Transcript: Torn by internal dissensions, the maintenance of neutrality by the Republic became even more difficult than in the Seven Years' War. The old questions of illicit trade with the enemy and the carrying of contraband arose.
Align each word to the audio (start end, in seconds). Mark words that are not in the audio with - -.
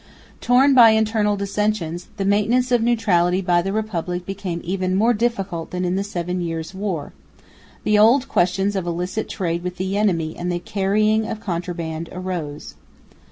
Torn 0.39 0.73
by 0.73 0.89
internal 0.97 1.35
dissensions, 1.35 2.07
the 2.17 2.25
maintenance 2.25 2.71
of 2.71 2.81
neutrality 2.81 3.39
by 3.39 3.61
the 3.61 3.71
Republic 3.71 4.25
became 4.25 4.59
even 4.63 4.95
more 4.95 5.13
difficult 5.13 5.69
than 5.69 5.85
in 5.85 5.93
the 5.95 6.03
Seven 6.03 6.41
Years' 6.41 6.73
War. 6.73 7.13
The 7.83 7.99
old 7.99 8.27
questions 8.27 8.75
of 8.75 8.87
illicit 8.87 9.29
trade 9.29 9.61
with 9.61 9.77
the 9.77 9.95
enemy 9.97 10.35
and 10.35 10.51
the 10.51 10.57
carrying 10.57 11.27
of 11.27 11.39
contraband 11.39 12.09
arose. 12.11 12.73